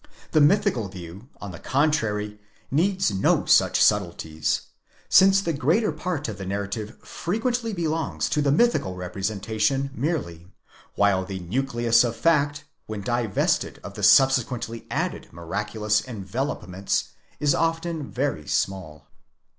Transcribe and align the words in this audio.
The 0.31 0.41
mythical 0.41 0.87
view, 0.89 1.27
on 1.39 1.51
the 1.51 1.59
contrary, 1.59 2.39
needs 2.71 3.11
no 3.13 3.45
such 3.45 3.79
subtleties; 3.83 4.61
since 5.09 5.41
the 5.41 5.53
greater 5.53 5.91
part 5.91 6.27
of 6.27 6.41
a 6.41 6.45
nar 6.47 6.65
rative 6.65 6.97
frequently 7.05 7.71
belongs 7.71 8.27
to 8.29 8.41
the 8.41 8.51
mythical 8.51 8.95
representation 8.95 9.91
merely, 9.93 10.47
while 10.95 11.23
the 11.23 11.41
nucleus 11.41 12.03
of 12.03 12.15
fact, 12.15 12.63
when 12.87 13.01
divested 13.01 13.79
of 13.83 13.93
the 13.93 14.01
subsequently 14.01 14.87
added 14.89 15.29
miraculous 15.31 16.01
enve 16.07 16.31
lopments, 16.31 17.09
is 17.39 17.53
often 17.53 18.09
very 18.09 18.47
small. 18.47 19.07